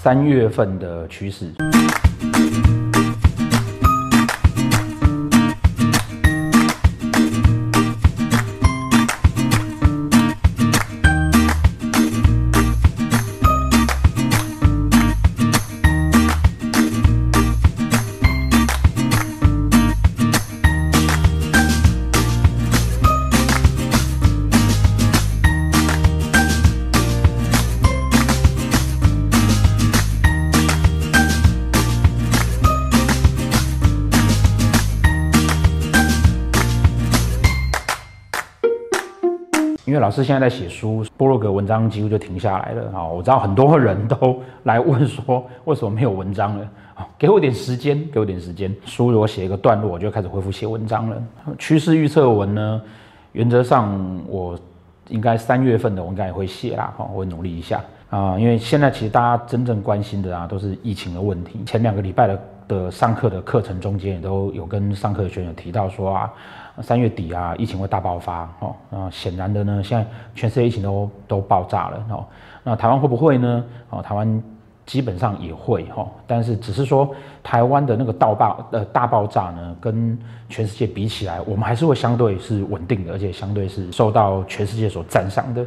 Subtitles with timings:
[0.00, 1.50] 三月份的趋势。
[39.98, 43.04] 老师现在在写书，部落格文章几乎就停下来了啊！
[43.04, 46.68] 我知道很多人都 来问说，为什么没有文章了？
[47.16, 48.74] 给我点时间，给我点时间。
[48.84, 51.22] 书如果写一个段落，我就开始恢复写文章了。
[51.58, 52.82] 趋势预测文呢，
[53.32, 54.58] 原则上我
[55.08, 57.80] 应该三月份的我应该也会写啦，哈，我会努力一下
[58.10, 58.38] 啊。
[58.38, 61.60] 因为现在其实大家真正关心的啊，都是疫情的问题。
[61.64, 66.30] 前两个礼拜的的上课的课程中间也都有跟上课的学员提到说啊。
[66.80, 68.72] 三月底啊，疫情会大爆发哦。
[68.88, 72.24] 那显然的呢，现在全世界疫情都都爆炸了哦。
[72.62, 73.64] 那台湾会不会呢？
[73.90, 74.40] 哦，台湾
[74.86, 80.16] 基本上也会哈，但是只是说台湾的那个大爆呃大爆炸呢，跟
[80.48, 85.66] 全世界比起来，我们还是会相对是稳定的，而且相对是受到全世界所赞赏的。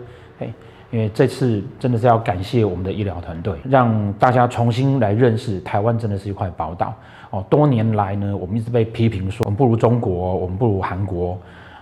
[0.91, 6.93] 因为这次真的是要感谢我们的医疗团队，让大家重新来认识台湾真的是一块宝岛。
[7.29, 11.39] 哦，多年来呢，我们一直被批评说我们不如中国，我们不如韩国，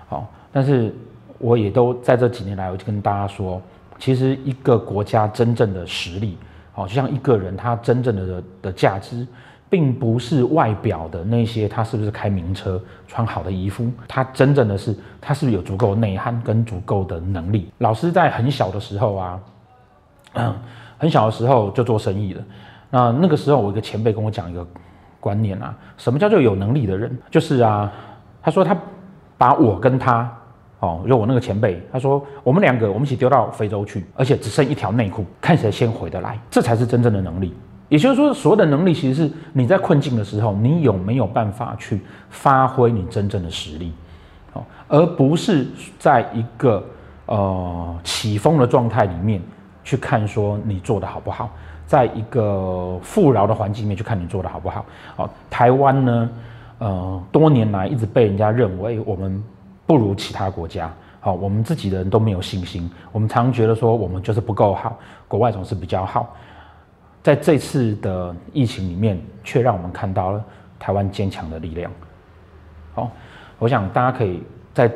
[0.09, 0.93] 哦，但是
[1.39, 3.59] 我也都在这几年来，我就跟大家说，
[3.97, 6.37] 其实一个国家真正的实力，
[6.75, 9.25] 哦，就像一个人他真正的的价值，
[9.69, 17.71] 并不是外表的那些，他是不是开名车、穿好的衣服，他真正的是他是不是有足够内涵跟足够的能力。
[17.77, 19.39] 老师在很小的时候啊，
[20.97, 22.43] 很小的时候就做生意了。
[22.89, 24.65] 那那个时候，我一个前辈跟我讲一个。
[25.21, 27.19] 观念啊，什么叫做有能力的人？
[27.29, 27.91] 就是啊，
[28.41, 28.73] 他说他
[29.37, 30.33] 把我跟他，
[30.79, 37.53] 哦，就我那个前辈，他说我们两个我们一起丢到非洲去，而且只剩一条内裤，看谁先回得来，这才是真正的能力。
[37.89, 43.91] 也就是说，所有的能力其实是你在困境的时候，你有没有办法去发挥你真正的实力，
[44.53, 45.67] 哦，而不是
[45.97, 46.83] 在一个
[47.25, 49.41] 呃起风的状态里面
[49.83, 51.49] 去看说你做得好不好。
[51.87, 54.85] 在一个富饶的环境里面去看你做的好不好？
[55.15, 56.29] 好，台湾呢，
[56.77, 59.43] 呃，多年来一直被人家认为我们
[59.87, 64.95] 不如其他国家，好，我们自己的人都没有信心，我们常觉得说我们就是不够好，
[65.27, 66.31] 国外总是比较好。
[67.21, 70.43] 在这次的疫情里面，却让我们看到了
[70.79, 71.91] 台湾坚强的力量。
[72.93, 73.11] 好，
[73.57, 74.41] 我想大家可以
[74.73, 74.89] 在，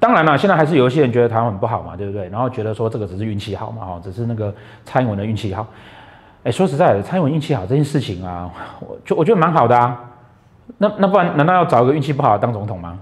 [0.00, 2.28] 当然了，现在还是有一些人觉得台湾很不好嘛，对不对？
[2.28, 5.66] 然后觉得说这个只是运气好嘛，哦，只是那个蔡英文的运气好。
[6.44, 8.50] 哎，说实在的，蔡英文运气好这件事情啊，
[8.80, 10.04] 我就我觉得蛮好的啊。
[10.78, 12.98] 那那不然难道要找一个运气不好当总统吗？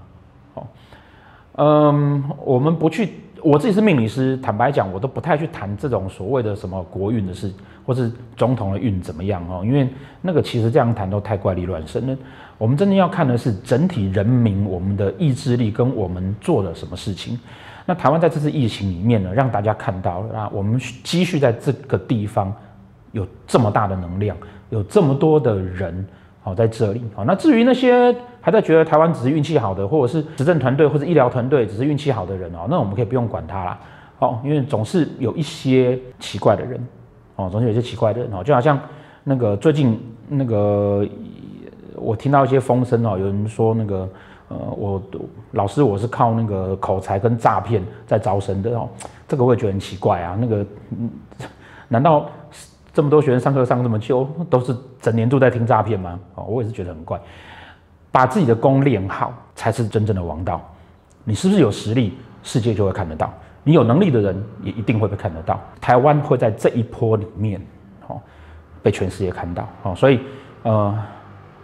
[0.55, 0.67] 哦，
[1.57, 7.51] 嗯，我们不去，我自己是命理师，坦白讲，我都不太去谈这种所谓的什么国运的事，
[7.85, 9.87] 或是总统的运怎么样哦，因为
[10.21, 12.17] 那个其实这样谈都太怪力乱神了。
[12.57, 17.39] 我们真的要看的是整体人民我们的意志力跟我们做了什么事情。
[17.85, 22.53] 那台湾在这次疫情里面呢，让大家看到啊，我们积蓄在这个地方。
[23.13, 24.37] 有这么大的能量，
[24.69, 26.05] 有这么多的人
[26.47, 27.25] 好在这里好。
[27.25, 33.77] 那至于那些还在觉得台湾只是运气好的，或者是执政团队或者医疗团队只是运气好的人哦，那我们可以不用管他啦。
[34.19, 36.79] 哦，因为总是有一些奇怪的人
[37.35, 38.79] 哦，总是有些奇怪的人哦，就好像
[39.25, 39.99] 那个最近
[40.29, 41.05] 那个
[41.95, 44.09] 我听到一些风声哦，有人说那个
[44.47, 45.01] 呃，我
[45.51, 48.87] 老师我是靠那个口才跟诈骗在招生的哦，
[49.27, 50.37] 这个我也觉得很奇怪啊。
[50.39, 50.65] 那个
[50.97, 51.09] 嗯，
[51.89, 52.29] 难道？
[52.97, 56.19] 这么多学生上课上这么久，都是整年都在听诈骗吗？
[56.33, 57.21] 哦，我也是觉得很怪。
[58.11, 60.59] 把自己的功练好，才是真正的王道。
[61.23, 63.31] 你是不是有实力，世界就会看得到。
[63.63, 65.61] 你有能力的人，也一定会被看得到。
[65.79, 67.61] 台湾会在这一波里面，
[68.07, 68.19] 哦，
[68.81, 69.69] 被全世界看到。
[69.83, 70.19] 哦，所以，
[70.63, 70.99] 呃，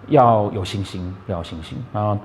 [0.10, 1.84] 要有信心，要有信心。
[1.92, 2.18] 然后，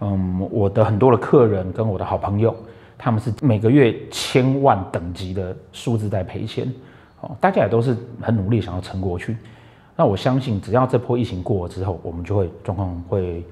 [0.00, 2.52] 嗯，我的很多的客人跟我的好朋友，
[2.98, 6.66] 他们是每个月千万等级的数字在赔钱。
[7.40, 9.36] 大家也都是很努力想要撑过去，
[9.96, 13.44] 那我相信只要这波疫情过了之后，我们就会状况会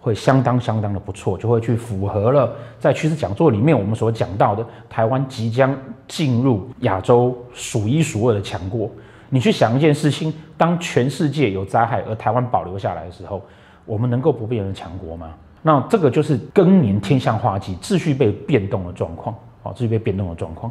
[0.00, 5.72] 会相当相当的不错，就会去符合了在趋势讲座里面我们所讲到的台湾即将
[6.08, 8.90] 进入亚洲数一数二的强国。
[9.28, 13.40] 你去想一件事情，当全世界有灾害而台湾保留下来的时候，
[13.86, 15.30] 我们能够不变成强国吗？
[15.62, 20.70] 那这个就是更年天象化忌，秩序被变动的状况，哦，秩序被变动的状况。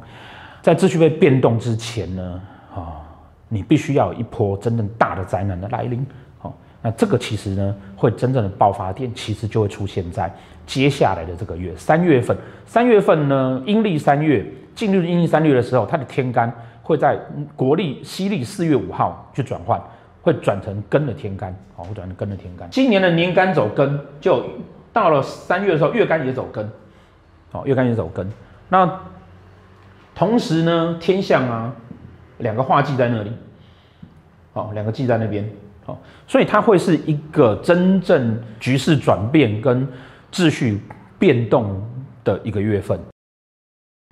[0.62, 2.42] 在秩序被变动之前呢，
[2.76, 3.02] 啊，
[3.48, 6.06] 你必须要有一波真正大的灾难的来临。
[6.38, 10.32] 好，那这个其实呢，会真正的爆发点，其实就会出现在
[10.66, 12.38] 接下来的这个月，三月份。
[12.66, 16.54] 三月份呢，阴历三月进入阴历三月的时候，它的天干
[16.84, 17.20] 会在
[17.56, 19.82] 国历西历四月五号去转换，
[20.22, 22.70] 会转成庚的天干，好，会转成庚的天干。
[22.70, 24.46] 今年的年干走庚，就
[24.94, 26.66] 到了三月的时候，月干也走庚，
[27.52, 28.26] 好，月干也走庚。
[28.70, 28.88] 那
[30.22, 31.76] 同时呢，天象啊，
[32.38, 33.32] 两个话记在那里，
[34.54, 35.44] 好，两个记在那边，
[35.84, 39.88] 好，所以它会是一个真正局势转变跟
[40.32, 40.80] 秩序
[41.18, 41.84] 变动
[42.24, 43.00] 的一个月份。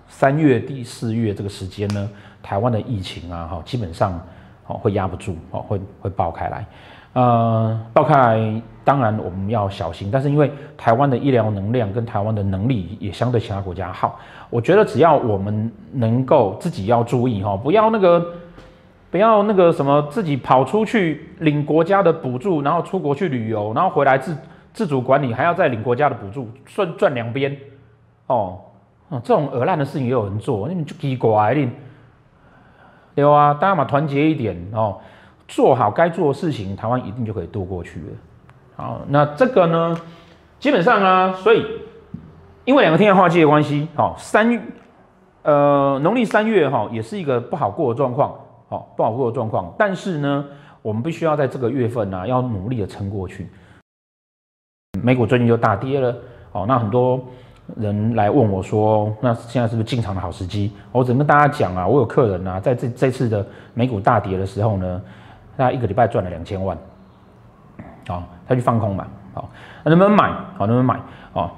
[0.07, 2.09] 三月第四月这个时间呢，
[2.41, 4.19] 台湾的疫情啊，哈，基本上
[4.69, 6.65] 哦会压不住，哦会会爆开来。
[7.13, 10.09] 呃，爆开来，当然我们要小心。
[10.11, 14.19] 但是因为台湾的医疗能量跟台湾的能力也相对其他国家好，
[14.49, 18.25] 我觉得只要我们能够自己要注意哈，不要那个
[19.09, 24.37] 不要那个什么自己跑出去领国家的补助，然后出国去旅游，然后回来自
[24.71, 27.57] 自主管理，还要再领国家的补助，赚赚两边
[28.27, 28.59] 哦。
[29.23, 31.69] 这种恶烂的事情也有人做，你就奇怪了，
[33.15, 34.99] 对啊，大家嘛团结一点哦。
[35.47, 38.05] 做好该做的事情，台湾一定就可以渡过去了。
[38.75, 39.99] 好，那这个呢，
[40.59, 41.65] 基本上啊，所以
[42.65, 44.61] 因为两个天相化忌的关系，好，三月，
[45.41, 48.31] 呃，农历三月哈，也是一个不好过的状况，
[48.69, 49.73] 好，不好过的状况。
[49.75, 50.45] 但是呢，
[50.83, 53.49] 我们必须要在这个月份呢、啊，要努力的撑过去。
[55.01, 56.15] 美股最近就大跌了，
[56.51, 57.19] 好，那很多
[57.77, 60.71] 人来问我说，那现在是不是进场的好时机？
[60.91, 65.01] 我只能跟大家讲啊，我有客人啊，在这这次的美股大跌的时候呢。
[65.61, 66.77] 他一个礼拜赚了两千万，
[68.07, 69.49] 好，他去放空嘛，好，
[69.83, 70.31] 那能不能买？
[70.57, 70.97] 好，能不能买？
[71.33, 71.51] 哦，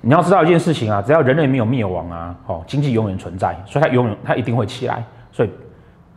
[0.00, 5.50] 你要知道一件事情啊，只要人类没有灭亡啊，哦，经济永远存在，所以它永远它一定会起来，所以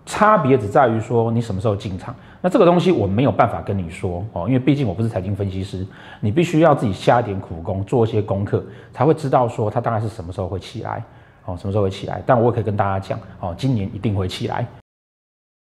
[0.06, 2.13] 差别只在于说你什么时候进场。
[2.41, 5.85] 那这个东西我没有办法跟你说哦，因为毕竟我不是财经分析师，
[6.19, 11.03] 你必须要自己下一点苦功，做一些功课，才会知道说它大概是什么时候会起来，
[11.45, 12.21] 哦，什么时候会起来。
[12.25, 14.65] 但我也可以跟大家讲，哦，今年一定会起来。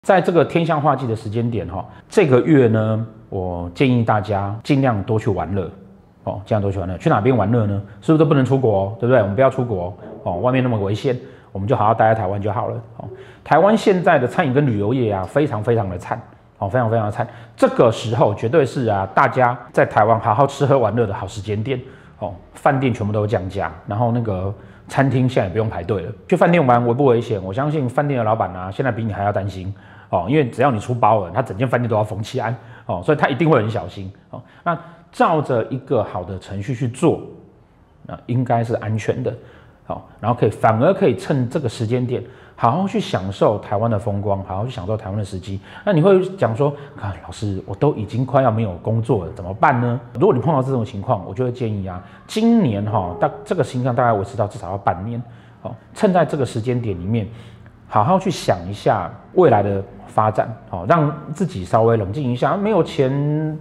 [0.08, 5.70] 在这个天象化忌的时间点哈，这个月呢，我建议大家尽量多去玩乐
[6.26, 6.98] 哦，尽量多去玩乐。
[6.98, 7.82] 去哪边玩乐呢？
[8.02, 8.96] 是不是都不能出国？
[9.00, 9.20] 对不对？
[9.22, 11.20] 我们不要出国哦，外面那么危险，
[11.52, 13.10] 我们就好好待在台湾就好了哦。
[13.44, 16.22] 台湾现在的餐饮跟旅游业啊，非常非常的惨
[16.62, 17.28] 哦，非常非常的惨。
[17.58, 21.82] 这个时候绝对是啊，大家在台湾好好吃喝玩乐的好时间点
[22.20, 22.32] 哦。
[22.54, 24.54] 饭店全部都降价，然后那个
[24.88, 26.12] 餐厅现在也不用排队了。
[26.28, 27.44] 去饭店玩危不危险？
[27.44, 29.74] 我相信饭店的老板啊，现在比你还要担心。
[30.10, 32.56] 哦，因为只要你出包了，他整间饭店都要封起安
[32.86, 34.40] 哦，所以他一定会很小心哦。
[34.64, 34.78] 那
[35.12, 37.22] 照着一个好的程序去做，
[38.06, 39.34] 那应该是安全的，
[39.86, 42.22] 好，然后可以反而可以趁这个时间点，
[42.62, 45.60] 好好去享受台湾的风光，好好去享受台湾的时机。
[45.84, 50.00] 那你会讲说，啊，老师，我都已经快要没有工作了，怎么办呢？
[50.20, 55.20] 如果你碰到这种情况，我就会建议啊，今年哈，大这个形象大概维持到至少要半年，
[55.60, 57.28] 好，趁在这个时间点里面。
[57.88, 62.56] 好好去想一下未来的发展，好，让自己稍微冷静一下。
[62.56, 63.58] 没有钱，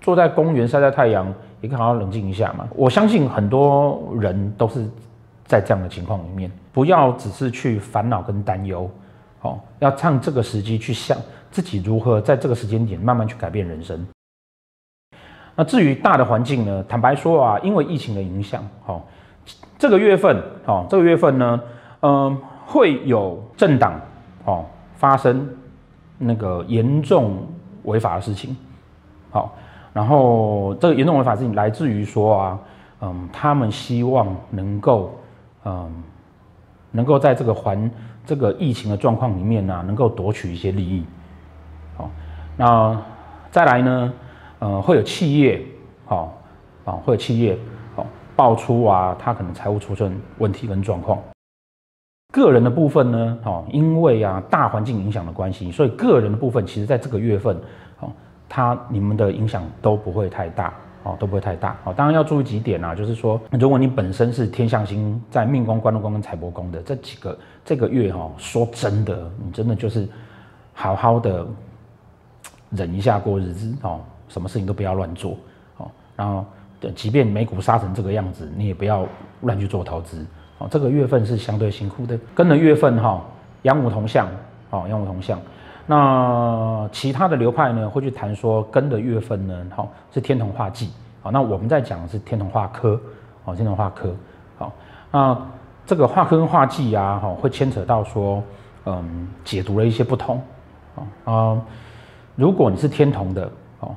[0.00, 2.66] 坐在公园晒晒太阳，也可以好好冷静一下嘛。
[2.74, 4.84] 我相信很多人都是
[5.44, 8.90] 在这样的情况里面，不要只是去烦恼跟担忧，
[9.40, 11.16] 好，要趁这个时机去想
[11.50, 14.06] 自己如何在这个时间点慢慢去改变人生。
[15.54, 16.84] 那至于大的环境呢？
[16.88, 19.06] 坦白说啊，因为疫情的影响，好，
[19.78, 21.60] 这个月份，好，这个月份呢，
[22.00, 22.40] 嗯。
[22.64, 24.00] 会有政党
[24.46, 25.46] 哦发生
[26.16, 27.46] 那个严重
[27.82, 28.56] 违法的事情，
[29.30, 29.54] 好，
[29.92, 32.58] 然后这个严重违法事情来自于说啊，
[33.00, 35.12] 嗯，他们希望能够
[35.64, 35.90] 嗯，
[36.90, 37.90] 能够在这个环
[38.24, 41.04] 这个疫情的状况里面呢、能够夺取一些利益，
[41.96, 42.10] 好，
[42.56, 43.02] 那
[43.50, 44.12] 再来呢，
[44.58, 45.64] 呃，会有企业，
[46.04, 46.32] 好，
[46.84, 47.58] 啊，会有企业，
[47.94, 51.18] 好，爆出啊，他可能财务出现问题跟状况。
[52.32, 57.54] 个人的部分呢，哦，因为啊大环境影响的关系，所以个人的部分其实在这个月份，
[58.00, 58.10] 哦，
[58.48, 60.72] 它你们的影响都不会太大，
[61.04, 70.08] 哦，都不会太大，哦，当然要注意几点啊，就是说，如果你本身是天相星在命宫、官禄宫跟财帛宫的这几个这个月哈，说真的，你真的就是
[70.72, 71.46] 好好的
[72.70, 75.36] 忍一下过日子，哦，什么事情都不要乱做，
[75.78, 76.44] 哦，然后
[76.94, 79.06] 即便美股杀成这个样子，你也不要
[79.40, 80.24] 乱去做投资。
[80.58, 83.24] 哦这个月份是相对辛苦的，跟的月份哈，
[83.62, 84.28] 阳武同相，
[84.70, 85.40] 哦，阳武同相。
[85.86, 93.00] 那其他的流派呢，会去谈说根的月份呢，好是天同化忌，好，那我们在讲的是天同化科，
[93.44, 94.14] 好，天同化科，
[94.58, 94.72] 好，
[95.10, 95.36] 那
[95.84, 98.42] 这个化科跟化忌啊，哈，会牵扯到说，
[98.86, 100.40] 嗯，解读了一些不同，
[101.24, 101.60] 啊、
[102.36, 103.94] 如果你是天同的，哦，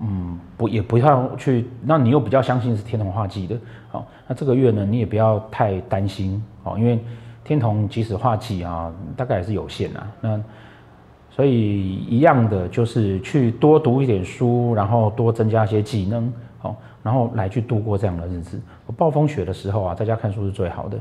[0.00, 3.56] 嗯，不也不要去，那你又比较相信是天同化忌的，
[3.90, 7.02] 好，那这个月呢，你也不要太担心，哦，因为
[7.42, 10.40] 天同即使化忌啊，大概也是有限啊，那
[11.34, 18.60] 所以一样的就是去多读一点书，然后多增加一些技能，好，然后来去度过这样的日子。
[18.98, 20.98] 暴风雪的时候啊，在家看书是最好的，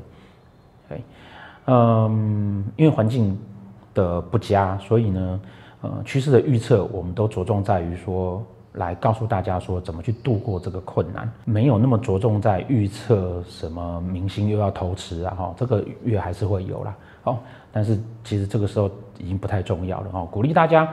[0.88, 1.01] 对，
[1.65, 3.38] 嗯，因为环境
[3.93, 5.39] 的不佳，所以呢，
[5.81, 8.41] 呃，趋势的预测我们都着重在于说，
[8.75, 17.39] 来告诉大家说怎么去度过这个困难，没有那么着重在预测什么明星又要偷吃啊，哈，这个月还是会有啦，好，
[17.71, 20.87] 但是其实这个时候已经不太重要了哦，鼓励大家，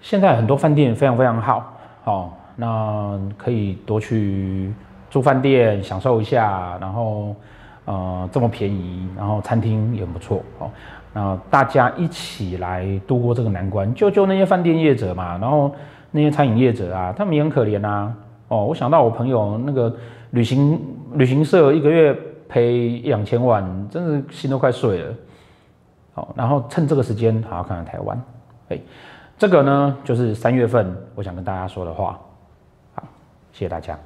[0.00, 1.72] 现在很多饭店非常非常好，
[2.04, 4.72] 哦，那可以多去
[5.10, 7.34] 住饭店享受一下，然后
[7.84, 10.70] 呃这么便宜，然后餐厅也很不错哦，
[11.12, 15.74] 那大家一起来度过这个难关，救救那些饭店业者嘛，然后。
[16.10, 18.10] 那些餐饮业者啊，他们也很可怜呐。
[18.48, 19.94] 哦，我想到我朋友那个
[20.30, 20.80] 旅行
[21.12, 22.16] 旅行社一个月
[22.48, 25.14] 赔一两千万，真的心都快碎了。
[26.18, 28.20] 好，然后趁这个时间好好看看台湾。
[28.70, 28.80] 哎，
[29.38, 32.18] 这个呢就是三月份我想跟大家说的话。
[32.96, 33.04] 好，
[33.52, 33.96] 谢谢大家。